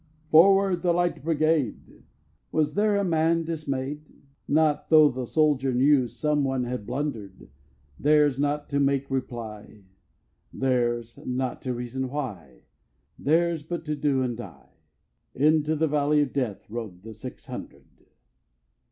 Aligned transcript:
2. 0.31 0.31
"Forward, 0.31 0.81
the 0.81 0.93
Light 0.93 1.23
Brigade!" 1.23 2.01
Was 2.51 2.73
there 2.73 2.95
a 2.95 3.03
man 3.03 3.43
dismay'd? 3.43 4.01
Not 4.47 4.89
tho' 4.89 5.09
the 5.09 5.27
soldier 5.27 5.75
knew 5.75 6.07
Some 6.07 6.43
one 6.43 6.63
had 6.63 6.87
blunder' 6.87 7.27
d: 7.27 7.51
Their's 7.99 8.39
not 8.39 8.67
to 8.71 8.79
make 8.79 9.11
reply, 9.11 9.83
Their's 10.51 11.19
not 11.23 11.61
to 11.61 11.75
reason 11.75 12.09
why, 12.09 12.63
Their's 13.19 13.61
but 13.61 13.85
to 13.85 13.95
do 13.95 14.23
and 14.23 14.35
die, 14.35 14.71
Into 15.35 15.75
the 15.75 15.87
valley 15.87 16.21
of 16.21 16.33
Death 16.33 16.67
Rode 16.67 17.03
the 17.03 17.13
six 17.13 17.45
hundred. 17.45 17.85